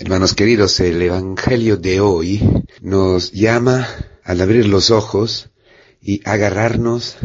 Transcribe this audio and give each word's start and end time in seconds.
Hermanos 0.00 0.34
queridos, 0.34 0.78
el 0.78 1.02
Evangelio 1.02 1.76
de 1.76 1.98
hoy 1.98 2.40
nos 2.80 3.32
llama 3.32 3.88
al 4.22 4.40
abrir 4.40 4.68
los 4.68 4.92
ojos 4.92 5.50
y 6.00 6.20
agarrarnos 6.24 7.16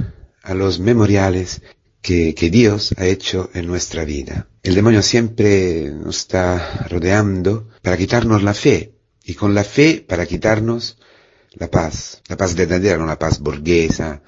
a 0.42 0.56
los 0.56 0.80
memoriales 0.80 1.62
que, 2.02 2.34
Dios 2.34 2.96
ha 2.98 3.06
hecho 3.06 3.52
en 3.54 3.68
nuestra 3.68 4.06
vida. 4.06 4.48
El 4.64 4.74
demonio 4.74 5.04
siempre 5.04 5.92
nos 5.92 6.18
está 6.18 6.88
rodeando 6.90 7.70
para 7.84 7.96
quitarnos 7.96 8.42
la 8.42 8.56
fe 8.56 8.96
y 9.24 9.36
con 9.36 9.54
la 9.54 9.64
fe 9.64 10.04
para 10.06 10.26
quitarnos 10.26 10.98
la 11.52 11.70
paz, 11.70 12.24
la 12.28 12.38
paz 12.38 12.56
verdadera, 12.56 12.98
no 12.98 13.06
la 13.06 13.20
paz 13.20 13.38
burguesa 13.38 14.24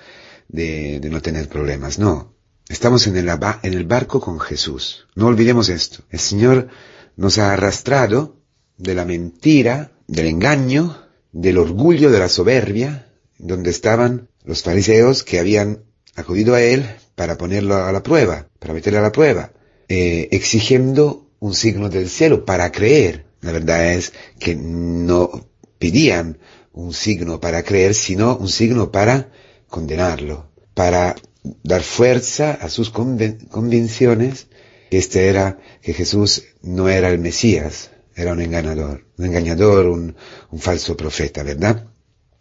de, 0.47 0.99
de 0.99 1.09
no 1.09 1.19
tener 1.19 1.49
problemas, 1.49 1.97
no. 1.97 2.35
Estamos 2.69 3.07
en 3.07 3.17
el, 3.17 3.27
en 3.27 3.73
el 3.73 3.85
barco 3.85 4.21
con 4.21 4.39
Jesús. 4.39 5.07
No 5.15 5.25
olvidemos 5.25 5.69
esto. 5.69 6.03
El 6.11 6.19
Señor 6.19 6.69
nos 7.15 7.37
ha 7.37 7.53
arrastrado 7.53 8.34
de 8.77 8.93
la 8.93 9.05
mentira, 9.05 9.91
del 10.07 10.27
engaño, 10.27 10.97
del 11.31 11.57
orgullo, 11.57 12.11
de 12.11 12.19
la 12.19 12.29
soberbia, 12.29 13.07
donde 13.37 13.69
estaban 13.69 14.29
los 14.43 14.63
fariseos 14.63 15.23
que 15.23 15.39
habían 15.39 15.83
acudido 16.15 16.55
a 16.55 16.61
él 16.61 16.85
para 17.15 17.37
ponerlo 17.37 17.75
a 17.75 17.91
la 17.91 18.03
prueba, 18.03 18.47
para 18.59 18.73
meterle 18.73 18.99
a 18.99 19.03
la 19.03 19.11
prueba, 19.11 19.51
eh, 19.87 20.29
exigiendo 20.31 21.29
un 21.39 21.53
signo 21.53 21.89
del 21.89 22.09
cielo 22.09 22.45
para 22.45 22.71
creer. 22.71 23.25
La 23.41 23.51
verdad 23.51 23.93
es 23.93 24.13
que 24.39 24.55
no 24.55 25.47
pedían 25.77 26.39
un 26.73 26.93
signo 26.93 27.39
para 27.39 27.63
creer, 27.63 27.93
sino 27.93 28.37
un 28.37 28.49
signo 28.49 28.91
para 28.91 29.29
condenarlo, 29.67 30.49
para 30.73 31.15
dar 31.63 31.83
fuerza 31.83 32.51
a 32.51 32.69
sus 32.69 32.89
convicciones 32.89 34.47
que 34.89 34.97
este 34.97 35.27
era, 35.27 35.59
que 35.81 35.93
Jesús 35.93 36.43
no 36.61 36.89
era 36.89 37.09
el 37.09 37.19
Mesías, 37.19 37.91
era 38.15 38.33
un 38.33 38.41
engañador, 38.41 39.05
un 39.17 39.25
engañador, 39.25 39.87
un, 39.87 40.15
un 40.49 40.59
falso 40.59 40.95
profeta, 40.95 41.43
¿verdad? 41.43 41.87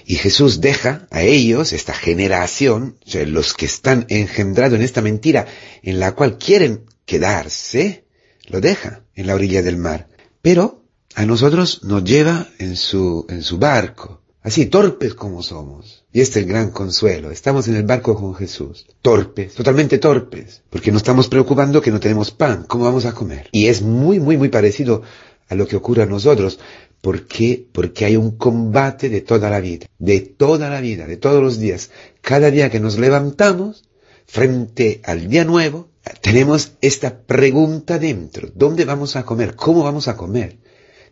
Y 0.06 0.16
Jesús 0.16 0.60
deja 0.60 1.06
a 1.10 1.22
ellos, 1.22 1.72
esta 1.72 1.94
generación, 1.94 2.98
o 3.06 3.10
sea, 3.10 3.26
los 3.26 3.54
que 3.54 3.66
están 3.66 4.04
engendrados 4.08 4.74
en 4.74 4.82
esta 4.82 5.00
mentira 5.00 5.46
en 5.82 5.98
la 5.98 6.12
cual 6.12 6.36
quieren 6.36 6.84
quedarse, 7.06 8.04
lo 8.46 8.60
deja 8.60 9.04
en 9.14 9.26
la 9.26 9.34
orilla 9.34 9.62
del 9.62 9.78
mar. 9.78 10.08
Pero 10.42 10.84
a 11.14 11.24
nosotros 11.24 11.84
nos 11.84 12.04
lleva 12.04 12.48
en 12.58 12.76
su, 12.76 13.24
en 13.30 13.42
su 13.42 13.58
barco, 13.58 14.20
así 14.42 14.66
torpes 14.66 15.14
como 15.14 15.42
somos. 15.42 16.04
Y 16.12 16.20
este 16.20 16.40
es 16.40 16.44
el 16.44 16.50
gran 16.50 16.70
consuelo. 16.70 17.30
Estamos 17.30 17.66
en 17.68 17.76
el 17.76 17.84
barco 17.84 18.14
con 18.14 18.34
Jesús. 18.34 18.86
Torpes, 19.00 19.54
totalmente 19.54 19.98
torpes, 19.98 20.62
porque 20.68 20.92
nos 20.92 21.00
estamos 21.00 21.28
preocupando 21.28 21.80
que 21.80 21.90
no 21.90 21.98
tenemos 21.98 22.30
pan. 22.30 22.64
¿Cómo 22.68 22.84
vamos 22.84 23.06
a 23.06 23.12
comer? 23.12 23.48
Y 23.52 23.68
es 23.68 23.80
muy, 23.80 24.20
muy, 24.20 24.36
muy 24.36 24.50
parecido 24.50 25.02
a 25.48 25.54
lo 25.54 25.66
que 25.66 25.76
ocurre 25.76 26.02
a 26.02 26.06
nosotros. 26.06 26.58
¿Por 27.00 27.26
qué? 27.26 27.66
Porque 27.70 28.04
hay 28.04 28.16
un 28.16 28.36
combate 28.36 29.08
de 29.08 29.20
toda 29.20 29.50
la 29.50 29.60
vida, 29.60 29.86
de 29.98 30.20
toda 30.20 30.70
la 30.70 30.80
vida, 30.80 31.06
de 31.06 31.16
todos 31.16 31.42
los 31.42 31.58
días. 31.58 31.90
Cada 32.20 32.50
día 32.50 32.70
que 32.70 32.80
nos 32.80 32.98
levantamos, 32.98 33.84
frente 34.26 35.00
al 35.04 35.28
día 35.28 35.44
nuevo, 35.44 35.88
tenemos 36.20 36.72
esta 36.80 37.18
pregunta 37.18 37.98
dentro. 37.98 38.48
¿Dónde 38.54 38.84
vamos 38.84 39.16
a 39.16 39.24
comer? 39.24 39.54
¿Cómo 39.54 39.84
vamos 39.84 40.08
a 40.08 40.16
comer? 40.16 40.58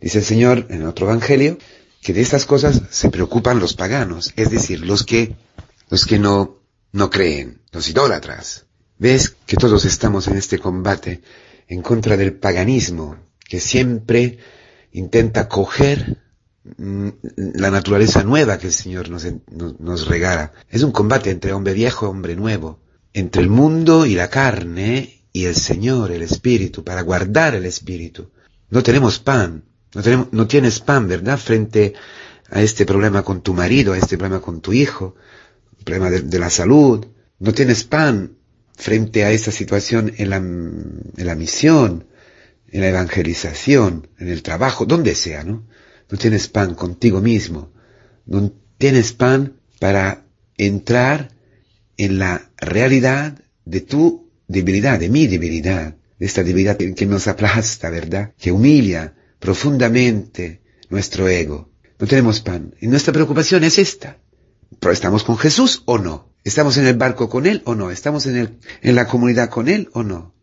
Dice 0.01 0.19
el 0.19 0.25
Señor 0.25 0.67
en 0.69 0.83
otro 0.83 1.07
evangelio 1.07 1.57
que 2.01 2.13
de 2.13 2.21
estas 2.21 2.45
cosas 2.45 2.81
se 2.89 3.09
preocupan 3.09 3.59
los 3.59 3.73
paganos, 3.75 4.33
es 4.35 4.49
decir, 4.49 4.81
los 4.81 5.03
que, 5.03 5.35
los 5.89 6.05
que 6.05 6.19
no, 6.19 6.59
no 6.91 7.09
creen, 7.09 7.61
los 7.71 7.87
idólatras. 7.87 8.65
¿Ves 8.97 9.35
que 9.45 9.55
todos 9.57 9.85
estamos 9.85 10.27
en 10.27 10.37
este 10.37 10.59
combate 10.59 11.21
en 11.67 11.81
contra 11.81 12.17
del 12.17 12.33
paganismo, 12.33 13.17
que 13.53 13.59
siempre 13.59 14.39
intenta 14.93 15.47
coger 15.47 16.17
mm, 16.75 17.09
la 17.53 17.69
naturaleza 17.69 18.23
nueva 18.23 18.57
que 18.57 18.65
el 18.65 18.73
Señor 18.73 19.11
nos, 19.11 19.27
nos, 19.79 20.07
regala. 20.07 20.53
Es 20.69 20.81
un 20.81 20.91
combate 20.91 21.29
entre 21.29 21.53
hombre 21.53 21.73
viejo 21.73 22.07
y 22.07 22.09
hombre 22.09 22.35
nuevo, 22.35 22.79
entre 23.13 23.43
el 23.43 23.49
mundo 23.49 24.07
y 24.07 24.15
la 24.15 24.31
carne 24.31 25.21
y 25.31 25.45
el 25.45 25.55
Señor, 25.55 26.11
el 26.11 26.23
Espíritu, 26.23 26.83
para 26.83 27.03
guardar 27.03 27.53
el 27.53 27.65
Espíritu. 27.65 28.31
No 28.71 28.81
tenemos 28.81 29.19
pan, 29.19 29.65
no, 29.93 30.01
tenemos, 30.01 30.29
no 30.31 30.47
tienes 30.47 30.79
pan, 30.79 31.07
¿verdad? 31.07 31.37
Frente 31.37 31.93
a 32.49 32.59
este 32.59 32.87
problema 32.87 33.21
con 33.21 33.43
tu 33.43 33.53
marido, 33.53 33.93
a 33.93 33.99
este 33.99 34.17
problema 34.17 34.41
con 34.41 34.61
tu 34.61 34.73
hijo, 34.73 35.13
problema 35.85 36.09
de, 36.09 36.21
de 36.21 36.39
la 36.39 36.49
salud. 36.49 37.05
No 37.37 37.53
tienes 37.53 37.83
pan 37.83 38.35
frente 38.75 39.25
a 39.25 39.29
esta 39.29 39.51
situación 39.51 40.11
en 40.17 40.31
la, 40.31 40.37
en 40.37 41.13
la 41.17 41.35
misión, 41.35 42.07
en 42.73 42.81
la 42.81 42.89
evangelización, 42.89 44.09
en 44.17 44.29
el 44.29 44.41
trabajo, 44.41 44.85
donde 44.85 45.13
sea, 45.13 45.43
¿no? 45.43 45.67
No 46.09 46.17
tienes 46.17 46.47
pan 46.47 46.73
contigo 46.73 47.21
mismo, 47.21 47.71
no 48.25 48.51
tienes 48.79 49.13
pan 49.13 49.59
para 49.79 50.25
entrar 50.57 51.29
en 51.97 52.17
la 52.17 52.49
realidad 52.57 53.39
de 53.63 53.81
tu 53.81 54.31
debilidad, 54.47 54.99
de 54.99 55.09
mi 55.09 55.27
debilidad, 55.27 55.95
de 56.17 56.25
esta 56.25 56.43
debilidad 56.43 56.77
que 56.77 57.05
nos 57.05 57.27
aplasta, 57.27 57.91
¿verdad? 57.91 58.33
Que 58.39 58.51
humilla 58.51 59.13
profundamente 59.37 60.63
nuestro 60.89 61.29
ego. 61.29 61.69
No 61.99 62.07
tenemos 62.07 62.41
pan. 62.41 62.73
Y 62.81 62.87
nuestra 62.87 63.13
preocupación 63.13 63.63
es 63.63 63.77
esta. 63.77 64.17
¿Pero 64.79 64.91
estamos 64.91 65.23
con 65.23 65.37
Jesús 65.37 65.83
o 65.85 65.99
no? 65.99 66.33
¿Estamos 66.43 66.77
en 66.77 66.87
el 66.87 66.97
barco 66.97 67.29
con 67.29 67.45
Él 67.45 67.61
o 67.65 67.75
no? 67.75 67.91
¿Estamos 67.91 68.25
en, 68.25 68.37
el, 68.37 68.59
en 68.81 68.95
la 68.95 69.07
comunidad 69.07 69.49
con 69.49 69.69
Él 69.69 69.89
o 69.93 70.01
no? 70.01 70.33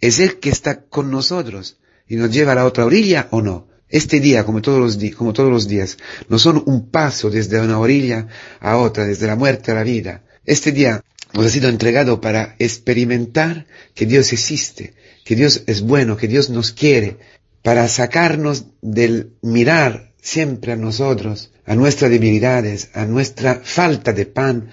¿Es 0.00 0.20
Él 0.20 0.38
que 0.38 0.50
está 0.50 0.82
con 0.82 1.10
nosotros 1.10 1.78
y 2.08 2.16
nos 2.16 2.30
lleva 2.30 2.52
a 2.52 2.56
la 2.56 2.66
otra 2.66 2.84
orilla 2.84 3.28
o 3.30 3.42
no? 3.42 3.68
Este 3.88 4.20
día, 4.20 4.44
como 4.44 4.62
todos 4.62 4.80
los, 4.80 5.14
como 5.14 5.32
todos 5.32 5.50
los 5.50 5.68
días, 5.68 5.96
no 6.28 6.38
son 6.38 6.62
un 6.66 6.90
paso 6.90 7.30
desde 7.30 7.60
una 7.60 7.78
orilla 7.78 8.26
a 8.60 8.76
otra, 8.78 9.06
desde 9.06 9.26
la 9.26 9.36
muerte 9.36 9.70
a 9.70 9.76
la 9.76 9.84
vida. 9.84 10.24
Este 10.44 10.72
día 10.72 11.02
nos 11.32 11.46
ha 11.46 11.50
sido 11.50 11.68
entregado 11.68 12.20
para 12.20 12.56
experimentar 12.58 13.66
que 13.94 14.06
Dios 14.06 14.32
existe, 14.32 14.94
que 15.24 15.36
Dios 15.36 15.62
es 15.66 15.82
bueno, 15.82 16.16
que 16.16 16.28
Dios 16.28 16.50
nos 16.50 16.72
quiere, 16.72 17.18
para 17.62 17.88
sacarnos 17.88 18.66
del 18.80 19.32
mirar 19.42 20.14
siempre 20.20 20.72
a 20.72 20.76
nosotros, 20.76 21.52
a 21.64 21.74
nuestras 21.74 22.10
debilidades, 22.10 22.90
a 22.94 23.06
nuestra 23.06 23.60
falta 23.62 24.12
de 24.12 24.26
pan, 24.26 24.70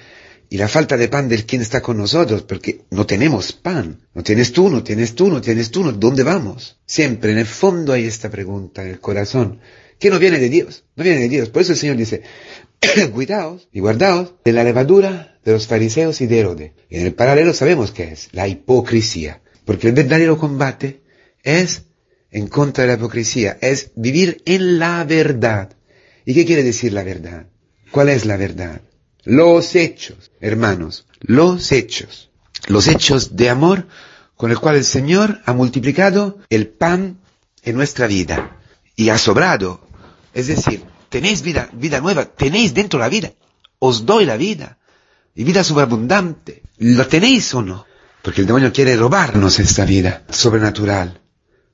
y 0.49 0.57
la 0.57 0.67
falta 0.67 0.97
de 0.97 1.07
pan 1.07 1.27
del 1.29 1.45
quien 1.45 1.61
está 1.61 1.81
con 1.81 1.97
nosotros, 1.97 2.43
porque 2.43 2.81
no 2.91 3.05
tenemos 3.05 3.53
pan. 3.53 4.01
No 4.13 4.23
tienes 4.23 4.53
tú, 4.53 4.69
no 4.69 4.83
tienes 4.83 5.15
tú, 5.15 5.29
no 5.29 5.41
tienes 5.41 5.71
tú, 5.71 5.91
¿dónde 5.93 6.23
vamos? 6.23 6.79
Siempre 6.85 7.31
en 7.31 7.39
el 7.39 7.45
fondo 7.45 7.93
hay 7.93 8.05
esta 8.05 8.29
pregunta 8.29 8.83
en 8.83 8.89
el 8.89 8.99
corazón, 8.99 9.59
que 9.99 10.09
no 10.09 10.19
viene 10.19 10.39
de 10.39 10.49
Dios, 10.49 10.85
no 10.95 11.03
viene 11.03 11.21
de 11.21 11.29
Dios. 11.29 11.49
Por 11.49 11.61
eso 11.61 11.71
el 11.71 11.77
Señor 11.77 11.97
dice, 11.97 12.21
cuidaos 13.13 13.67
y 13.71 13.79
guardaos 13.79 14.33
de 14.43 14.53
la 14.53 14.63
levadura 14.63 15.39
de 15.43 15.53
los 15.53 15.67
fariseos 15.67 16.21
y 16.21 16.27
de 16.27 16.39
Herodes. 16.39 16.71
Y 16.89 16.97
en 16.97 17.05
el 17.07 17.13
paralelo 17.13 17.53
sabemos 17.53 17.91
qué 17.91 18.11
es, 18.11 18.29
la 18.31 18.47
hipocresía. 18.47 19.41
Porque 19.65 19.87
el 19.87 19.93
verdadero 19.93 20.37
combate 20.37 21.01
es 21.43 21.83
en 22.31 22.47
contra 22.47 22.83
de 22.83 22.89
la 22.89 22.93
hipocresía, 22.95 23.57
es 23.61 23.91
vivir 23.95 24.41
en 24.45 24.79
la 24.79 25.03
verdad. 25.03 25.75
¿Y 26.25 26.33
qué 26.33 26.45
quiere 26.45 26.63
decir 26.63 26.93
la 26.93 27.03
verdad? 27.03 27.47
¿Cuál 27.91 28.09
es 28.09 28.25
la 28.25 28.37
verdad? 28.37 28.81
Los 29.23 29.75
hechos, 29.75 30.31
hermanos, 30.41 31.05
los 31.21 31.71
hechos. 31.71 32.29
Los 32.67 32.87
hechos 32.87 33.35
de 33.35 33.49
amor 33.49 33.87
con 34.35 34.51
el 34.51 34.59
cual 34.59 34.75
el 34.75 34.85
Señor 34.85 35.41
ha 35.45 35.53
multiplicado 35.53 36.39
el 36.49 36.67
pan 36.67 37.19
en 37.61 37.75
nuestra 37.75 38.07
vida 38.07 38.59
y 38.95 39.09
ha 39.09 39.17
sobrado. 39.17 39.85
Es 40.33 40.47
decir, 40.47 40.83
tenéis 41.09 41.41
vida, 41.41 41.69
vida 41.73 42.01
nueva, 42.01 42.25
tenéis 42.25 42.73
dentro 42.73 42.99
la 42.99 43.09
vida. 43.09 43.33
Os 43.79 44.05
doy 44.05 44.25
la 44.25 44.37
vida. 44.37 44.77
Y 45.35 45.43
vida 45.43 45.63
sobreabundante. 45.63 46.63
¿Lo 46.77 47.07
tenéis 47.07 47.53
o 47.53 47.61
no? 47.61 47.85
Porque 48.21 48.41
el 48.41 48.47
demonio 48.47 48.71
quiere 48.71 48.95
robarnos 48.95 49.59
esta 49.59 49.83
vida 49.83 50.23
sobrenatural, 50.29 51.21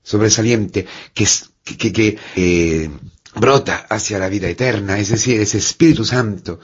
sobresaliente, 0.02 0.88
que, 1.14 1.28
que, 1.64 1.94
que, 1.94 2.18
eh, 2.36 2.90
brota 3.36 3.86
hacia 3.90 4.18
la 4.18 4.30
vida 4.30 4.48
eterna, 4.48 4.98
es 4.98 5.10
decir, 5.10 5.40
ese 5.40 5.60
Espíritu 5.60 6.04
Santo 6.04 6.60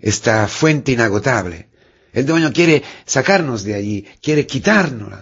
esta 0.00 0.46
fuente 0.48 0.92
inagotable. 0.92 1.68
El 2.12 2.26
demonio 2.26 2.52
quiere 2.52 2.82
sacarnos 3.04 3.64
de 3.64 3.74
allí, 3.74 4.06
quiere 4.22 4.46
quitarnos 4.46 5.12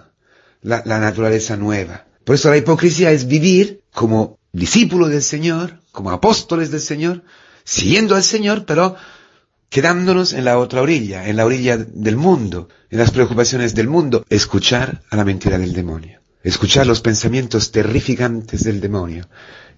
la, 0.62 0.82
la, 0.84 0.98
naturaleza 0.98 1.56
nueva. 1.56 2.06
Por 2.24 2.34
eso 2.34 2.50
la 2.50 2.56
hipocresía 2.56 3.10
es 3.10 3.26
vivir 3.26 3.82
como 3.92 4.38
discípulos 4.52 5.10
del 5.10 5.22
Señor, 5.22 5.80
como 5.92 6.10
apóstoles 6.10 6.70
del 6.70 6.80
Señor, 6.80 7.22
siguiendo 7.64 8.14
al 8.14 8.22
Señor, 8.22 8.64
pero 8.64 8.96
quedándonos 9.68 10.32
en 10.32 10.44
la 10.44 10.58
otra 10.58 10.82
orilla, 10.82 11.28
en 11.28 11.36
la 11.36 11.44
orilla 11.44 11.76
del 11.76 12.16
mundo, 12.16 12.68
en 12.90 12.98
las 12.98 13.10
preocupaciones 13.10 13.74
del 13.74 13.88
mundo, 13.88 14.24
escuchar 14.28 15.02
a 15.10 15.16
la 15.16 15.24
mentira 15.24 15.58
del 15.58 15.72
demonio, 15.72 16.20
escuchar 16.42 16.86
los 16.86 17.00
pensamientos 17.00 17.72
terrificantes 17.72 18.64
del 18.64 18.80
demonio, 18.80 19.28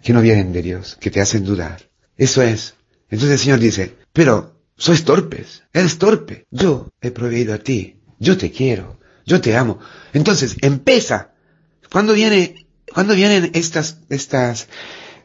que 0.03 0.13
no 0.13 0.21
vienen 0.21 0.53
de 0.53 0.63
Dios, 0.63 0.97
que 1.01 1.11
te 1.11 1.21
hacen 1.21 1.45
dudar. 1.45 1.89
Eso 2.17 2.43
es. 2.43 2.75
Entonces 3.11 3.41
el 3.41 3.45
Señor 3.45 3.59
dice, 3.59 3.97
pero 4.13 4.58
sois 4.79 5.05
torpes, 5.05 5.65
eres 5.73 5.99
torpe. 5.99 6.47
Yo 6.51 6.89
he 7.03 7.11
proveído 7.11 7.53
a 7.53 7.59
ti, 7.59 7.97
yo 8.19 8.39
te 8.39 8.51
quiero, 8.51 8.99
yo 9.27 9.41
te 9.41 9.57
amo. 9.57 9.79
Entonces, 10.15 10.57
empieza. 10.63 11.33
Cuando 11.91 12.15
viene, 12.15 12.67
cuando 12.95 13.15
vienen 13.15 13.51
estas, 13.55 13.99
estas 14.09 14.69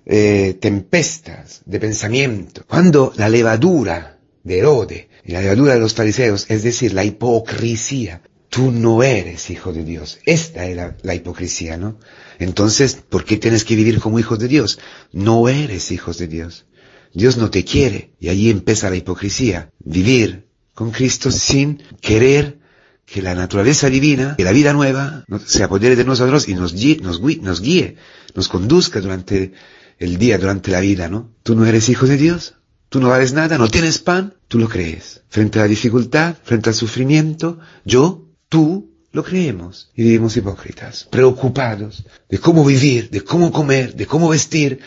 eh, 0.05 0.57
tempestas 0.59 1.61
de 1.65 1.79
pensamiento, 1.79 2.65
cuando 2.67 3.13
la 3.15 3.29
levadura 3.29 4.19
de 4.43 4.59
Herode 4.59 5.09
y 5.23 5.31
la 5.31 5.41
levadura 5.41 5.75
de 5.75 5.79
los 5.79 5.93
fariseos, 5.93 6.45
es 6.49 6.63
decir, 6.63 6.93
la 6.93 7.05
hipocresía, 7.05 8.21
tú 8.49 8.71
no 8.71 9.01
eres 9.01 9.49
hijo 9.49 9.71
de 9.73 9.83
Dios. 9.83 10.19
Esta 10.25 10.65
es 10.65 10.77
la, 11.01 11.15
hipocresía, 11.15 11.77
¿no? 11.77 11.97
Entonces, 12.39 12.95
¿por 12.95 13.25
qué 13.25 13.37
tienes 13.37 13.63
que 13.63 13.75
vivir 13.75 13.99
como 13.99 14.19
hijos 14.19 14.39
de 14.39 14.47
Dios? 14.47 14.79
No 15.11 15.47
eres 15.49 15.91
hijos 15.91 16.17
de 16.17 16.27
Dios. 16.27 16.65
Dios 17.13 17.37
no 17.37 17.49
te 17.49 17.63
quiere. 17.63 18.13
Y 18.19 18.29
allí 18.29 18.49
empieza 18.49 18.89
la 18.89 18.95
hipocresía. 18.95 19.71
Vivir 19.79 20.47
con 20.73 20.91
Cristo 20.91 21.31
sin 21.31 21.81
querer 22.01 22.59
que 23.05 23.21
la 23.21 23.35
naturaleza 23.35 23.89
divina, 23.89 24.35
que 24.37 24.43
la 24.43 24.51
vida 24.51 24.73
nueva, 24.73 25.25
se 25.45 25.63
apodere 25.63 25.95
de 25.95 26.05
nosotros 26.05 26.47
y 26.47 26.55
nos 26.55 26.73
guíe, 26.73 26.97
nos, 27.01 27.21
nos 27.21 27.61
guíe, 27.61 27.97
nos 28.33 28.47
conduzca 28.47 29.01
durante 29.01 29.53
el 29.99 30.17
día, 30.17 30.37
durante 30.37 30.71
la 30.71 30.79
vida, 30.79 31.09
¿no? 31.09 31.31
Tú 31.43 31.55
no 31.55 31.65
eres 31.65 31.89
hijo 31.89 32.07
de 32.07 32.17
Dios, 32.17 32.55
tú 32.89 32.99
no 32.99 33.09
vales 33.09 33.33
nada, 33.33 33.57
no 33.57 33.69
tienes 33.69 33.99
pan, 33.99 34.35
tú 34.47 34.57
lo 34.57 34.69
crees. 34.69 35.21
Frente 35.29 35.59
a 35.59 35.63
la 35.63 35.67
dificultad, 35.67 36.35
frente 36.43 36.69
al 36.69 36.75
sufrimiento, 36.75 37.59
yo, 37.85 38.29
tú, 38.49 38.93
lo 39.11 39.23
creemos 39.23 39.91
y 39.95 40.03
vivimos 40.03 40.35
hipócritas, 40.35 41.07
preocupados 41.09 42.03
de 42.29 42.39
cómo 42.39 42.65
vivir, 42.65 43.11
de 43.11 43.21
cómo 43.21 43.51
comer, 43.51 43.95
de 43.95 44.07
cómo 44.07 44.29
vestir, 44.29 44.79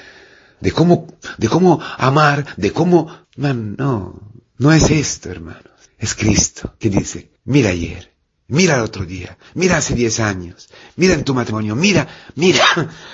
de 0.60 0.72
cómo, 0.72 1.06
de 1.38 1.48
cómo 1.48 1.80
amar, 1.98 2.46
de 2.56 2.72
cómo... 2.72 3.26
Man, 3.36 3.76
no, 3.76 4.20
no 4.58 4.72
es 4.72 4.90
esto, 4.90 5.30
hermanos. 5.30 5.64
Es 5.98 6.14
Cristo 6.14 6.74
que 6.78 6.90
dice, 6.90 7.30
mira 7.44 7.70
ayer, 7.70 8.12
mira 8.48 8.76
el 8.76 8.82
otro 8.82 9.04
día, 9.04 9.38
mira 9.54 9.78
hace 9.78 9.94
diez 9.94 10.20
años, 10.20 10.68
mira 10.96 11.14
en 11.14 11.24
tu 11.24 11.34
matrimonio, 11.34 11.74
mira, 11.74 12.06
mira 12.34 12.64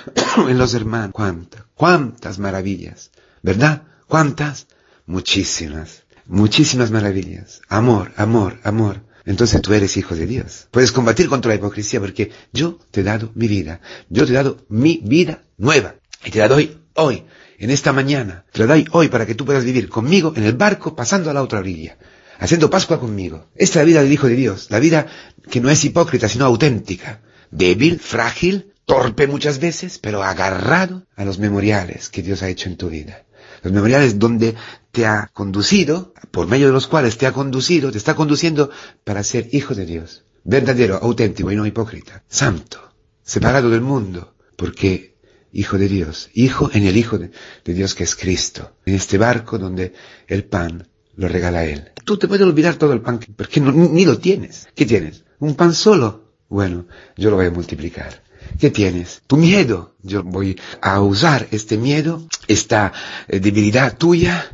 en 0.37 0.57
los 0.57 0.73
hermanos. 0.73 1.11
Cuántas, 1.13 1.63
cuántas 1.75 2.39
maravillas, 2.39 3.11
¿verdad? 3.41 3.83
¿Cuántas? 4.07 4.67
Muchísimas, 5.05 6.03
muchísimas 6.25 6.91
maravillas. 6.91 7.61
Amor, 7.67 8.13
amor, 8.15 8.59
amor. 8.63 9.01
Entonces 9.25 9.61
tú 9.61 9.73
eres 9.73 9.95
hijo 9.95 10.15
de 10.15 10.25
Dios. 10.25 10.67
Puedes 10.71 10.91
combatir 10.91 11.29
contra 11.29 11.49
la 11.49 11.55
hipocresía 11.55 11.99
porque 11.99 12.31
yo 12.51 12.79
te 12.91 13.01
he 13.01 13.03
dado 13.03 13.31
mi 13.35 13.47
vida. 13.47 13.79
Yo 14.09 14.25
te 14.25 14.31
he 14.31 14.35
dado 14.35 14.57
mi 14.67 14.99
vida 15.03 15.43
nueva. 15.57 15.95
Y 16.25 16.31
te 16.31 16.39
la 16.39 16.47
doy 16.47 16.77
hoy, 16.95 17.23
en 17.57 17.69
esta 17.69 17.93
mañana. 17.93 18.45
Te 18.51 18.59
la 18.59 18.67
doy 18.67 18.87
hoy 18.91 19.07
para 19.07 19.25
que 19.25 19.35
tú 19.35 19.45
puedas 19.45 19.63
vivir 19.63 19.89
conmigo 19.89 20.33
en 20.35 20.43
el 20.43 20.53
barco 20.53 20.95
pasando 20.95 21.29
a 21.29 21.33
la 21.33 21.41
otra 21.41 21.59
orilla. 21.59 21.97
Haciendo 22.39 22.69
Pascua 22.69 22.99
conmigo. 22.99 23.47
Esta 23.55 23.79
es 23.79 23.83
la 23.83 23.87
vida 23.87 24.03
del 24.03 24.11
Hijo 24.11 24.27
de 24.27 24.35
Dios. 24.35 24.67
La 24.69 24.79
vida 24.79 25.07
que 25.49 25.61
no 25.61 25.69
es 25.69 25.83
hipócrita, 25.85 26.27
sino 26.27 26.45
auténtica. 26.45 27.21
Débil, 27.51 27.99
frágil, 27.99 28.73
torpe 28.85 29.27
muchas 29.27 29.59
veces, 29.59 29.99
pero 29.99 30.23
agarrado 30.23 31.05
a 31.15 31.23
los 31.25 31.39
memoriales 31.39 32.09
que 32.09 32.23
Dios 32.23 32.43
ha 32.43 32.49
hecho 32.49 32.69
en 32.69 32.77
tu 32.77 32.89
vida. 32.89 33.23
Los 33.61 33.71
memoriales 33.71 34.19
donde 34.19 34.55
te 34.91 35.05
ha 35.05 35.29
conducido, 35.33 36.13
por 36.31 36.47
medio 36.47 36.67
de 36.67 36.73
los 36.73 36.87
cuales 36.87 37.17
te 37.17 37.27
ha 37.27 37.31
conducido, 37.31 37.91
te 37.91 37.97
está 37.97 38.15
conduciendo 38.15 38.71
para 39.03 39.23
ser 39.23 39.47
hijo 39.53 39.73
de 39.73 39.85
Dios. 39.85 40.25
Verdadero, 40.43 40.99
auténtico 41.01 41.51
y 41.51 41.55
no 41.55 41.65
hipócrita. 41.65 42.23
Santo, 42.27 42.93
separado 43.21 43.69
del 43.69 43.81
mundo, 43.81 44.35
porque 44.57 45.12
hijo 45.53 45.77
de 45.77 45.87
Dios, 45.87 46.29
hijo 46.33 46.69
en 46.73 46.85
el 46.85 46.97
hijo 46.97 47.17
de, 47.17 47.31
Dios 47.63 47.95
que 47.95 48.03
es 48.03 48.15
Cristo, 48.15 48.75
en 48.85 48.95
este 48.95 49.17
barco 49.17 49.57
donde 49.57 49.93
el 50.27 50.43
pan 50.43 50.87
lo 51.15 51.27
regala 51.27 51.63
Él. 51.63 51.91
Tú 52.03 52.17
te 52.17 52.27
puedes 52.27 52.45
olvidar 52.45 52.75
todo 52.75 52.91
el 52.91 53.01
pan, 53.01 53.19
porque 53.35 53.61
ni 53.61 54.03
lo 54.03 54.17
tienes. 54.17 54.67
¿Qué 54.75 54.85
tienes? 54.85 55.23
¿Un 55.39 55.55
pan 55.55 55.73
solo? 55.73 56.33
Bueno, 56.49 56.87
yo 57.15 57.29
lo 57.29 57.37
voy 57.37 57.45
a 57.45 57.51
multiplicar. 57.51 58.23
¿Qué 58.59 58.71
tienes? 58.71 59.21
Tu 59.27 59.37
miedo. 59.37 59.95
Yo 60.01 60.23
voy 60.23 60.59
a 60.81 60.99
usar 61.01 61.47
este 61.51 61.77
miedo, 61.77 62.27
esta 62.47 62.91
eh, 63.27 63.39
debilidad 63.39 63.97
tuya, 63.97 64.51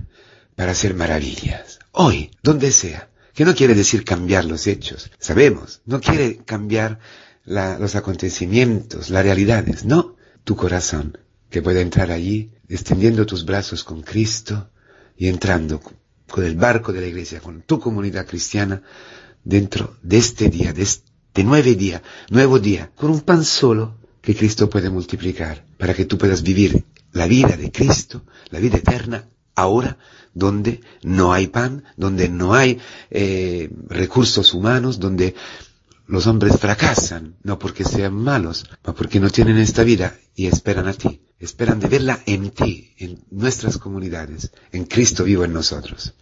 para 0.56 0.74
hacer 0.74 0.94
maravillas. 0.94 1.80
Hoy, 1.92 2.32
donde 2.44 2.72
sea. 2.72 3.10
Que 3.34 3.46
no 3.46 3.56
quiere 3.56 3.74
decir 3.74 4.04
cambiar 4.04 4.44
los 4.44 4.68
hechos. 4.68 5.10
Sabemos, 5.18 5.82
no 5.86 6.02
quiere 6.02 6.38
cambiar 6.46 7.00
los 7.46 7.96
acontecimientos, 7.96 9.10
las 9.10 9.24
realidades. 9.24 9.86
No, 9.86 10.18
tu 10.44 10.56
corazón, 10.56 11.18
que 11.50 11.62
puede 11.62 11.82
entrar 11.82 12.12
allí, 12.12 12.52
extendiendo 12.68 13.26
tus 13.26 13.46
brazos 13.46 13.84
con 13.84 14.02
Cristo 14.02 14.70
y 15.18 15.28
entrando 15.28 15.82
con 16.28 16.44
el 16.44 16.56
barco 16.56 16.94
de 16.94 17.02
la 17.02 17.08
iglesia, 17.08 17.40
con 17.40 17.62
tu 17.62 17.80
comunidad 17.80 18.26
cristiana, 18.26 18.84
dentro 19.44 19.98
de 20.04 20.18
este 20.18 20.50
día, 20.50 20.74
de 20.74 20.84
este 20.84 21.44
nueve 21.44 21.76
días, 21.76 22.02
nuevo 22.30 22.60
día, 22.60 22.92
con 22.96 23.12
un 23.12 23.22
pan 23.22 23.44
solo 23.44 23.96
que 24.22 24.36
Cristo 24.36 24.70
puede 24.70 24.90
multiplicar, 24.90 25.66
para 25.78 25.94
que 25.94 26.06
tú 26.06 26.18
puedas 26.18 26.44
vivir 26.44 26.86
la 27.14 27.26
vida 27.28 27.58
de 27.58 27.72
Cristo, 27.72 28.24
la 28.50 28.60
vida 28.60 28.78
eterna, 28.78 29.28
ahora, 29.56 29.98
donde 30.34 30.82
no 31.02 31.34
hay 31.34 31.48
pan, 31.48 31.84
donde 31.98 32.30
no 32.30 32.54
hay 32.54 32.80
eh, 33.10 33.70
recursos 33.88 34.54
humanos, 34.54 35.00
donde 35.00 35.36
los 36.10 36.26
hombres 36.26 36.58
fracasan, 36.58 37.36
no 37.44 37.60
porque 37.60 37.84
sean 37.84 38.16
malos, 38.16 38.66
sino 38.82 38.96
porque 38.96 39.20
no 39.20 39.30
tienen 39.30 39.60
esta 39.60 39.84
vida 39.84 40.18
y 40.36 40.48
esperan 40.48 40.88
a 40.88 40.94
ti, 40.94 41.22
esperan 41.38 41.80
de 41.80 41.88
verla 41.88 42.20
en 42.26 42.50
ti, 42.50 42.96
en 42.98 43.24
nuestras 43.30 43.78
comunidades, 43.78 44.52
en 44.72 44.86
Cristo 44.86 45.24
vivo 45.24 45.46
en 45.46 45.54
nosotros. 45.54 46.16